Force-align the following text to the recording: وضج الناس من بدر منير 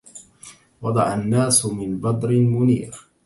وضج 0.81 1.07
الناس 1.07 1.65
من 1.65 1.97
بدر 1.97 2.29
منير 2.29 3.07